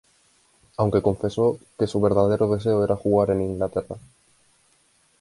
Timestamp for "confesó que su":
1.03-2.01